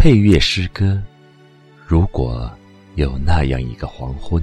[0.00, 0.98] 配乐诗歌，
[1.86, 2.50] 如果
[2.94, 4.42] 有那样一个黄昏。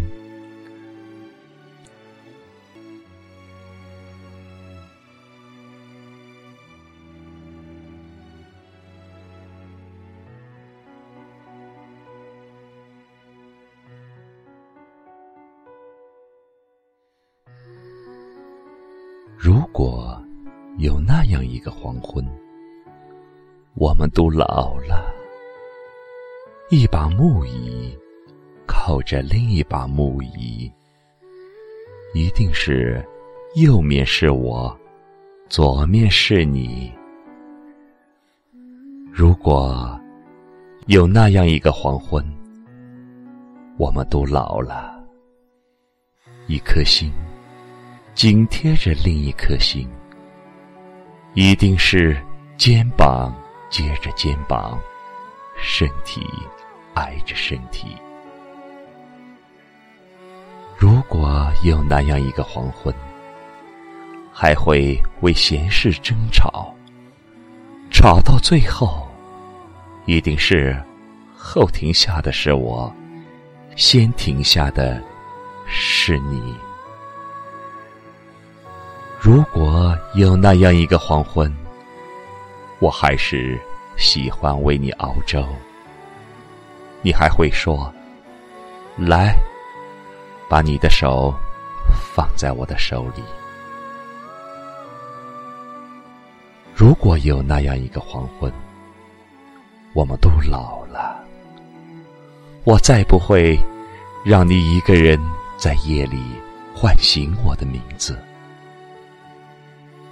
[19.35, 20.23] 如果
[20.77, 22.23] 有那样一个黄昏，
[23.73, 25.06] 我们都老了，
[26.69, 27.97] 一把木椅
[28.65, 30.69] 靠着另一把木椅，
[32.13, 33.01] 一定是
[33.55, 34.77] 右面是我，
[35.47, 36.91] 左面是你。
[39.13, 39.97] 如果
[40.87, 42.21] 有那样一个黄昏，
[43.77, 45.01] 我们都老了，
[46.47, 47.09] 一颗心。
[48.13, 49.87] 紧贴着另一颗心，
[51.33, 52.17] 一定是
[52.57, 53.33] 肩膀
[53.69, 54.77] 接着肩膀，
[55.57, 56.25] 身体
[56.93, 57.97] 挨着身体。
[60.77, 62.93] 如果有那样一个黄昏，
[64.31, 66.73] 还会为闲事争吵，
[67.89, 69.07] 吵到最后，
[70.05, 70.79] 一定是
[71.35, 72.93] 后停下的是我，
[73.75, 75.01] 先停下的
[75.65, 76.55] 是你。
[79.19, 81.51] 如果有那样一个黄昏，
[82.77, 83.59] 我还是
[83.97, 85.45] 喜欢为你熬粥。
[87.01, 87.93] 你还会说
[88.97, 89.35] ：“来，
[90.47, 91.33] 把你的手
[92.13, 93.23] 放在我的手里。”
[96.73, 98.51] 如果有那样一个黄昏，
[99.93, 101.19] 我们都老了，
[102.63, 103.57] 我再不会
[104.23, 105.19] 让你一个人
[105.57, 106.21] 在夜里
[106.75, 108.17] 唤醒我的名字。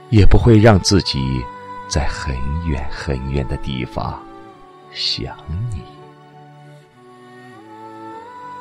[0.10, 1.44] 也不会让自己
[1.88, 2.36] 在很
[2.68, 4.22] 远很远的地方
[4.92, 5.38] 想
[5.72, 5.82] 你，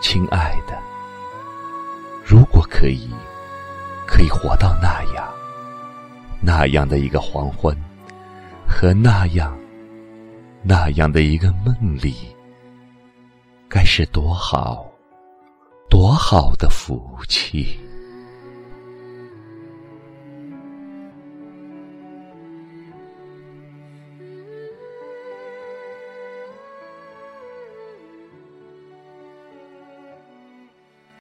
[0.01, 0.79] 亲爱的。
[2.25, 3.09] 如果可以，
[4.07, 5.29] 可以活到那样，
[6.41, 7.77] 那样的一个黄昏，
[8.67, 9.57] 和那样
[10.63, 12.35] 那样的一个梦里，
[13.69, 14.87] 该是多好，
[15.91, 17.79] 多好的福气。